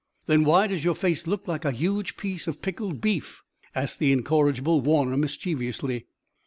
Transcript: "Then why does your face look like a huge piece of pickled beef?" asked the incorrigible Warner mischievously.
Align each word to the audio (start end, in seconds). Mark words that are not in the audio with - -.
"Then 0.25 0.45
why 0.45 0.65
does 0.65 0.83
your 0.83 0.95
face 0.95 1.27
look 1.27 1.47
like 1.47 1.63
a 1.63 1.71
huge 1.71 2.17
piece 2.17 2.47
of 2.47 2.63
pickled 2.63 3.01
beef?" 3.01 3.43
asked 3.75 3.99
the 3.99 4.11
incorrigible 4.11 4.81
Warner 4.81 5.15
mischievously. 5.15 6.07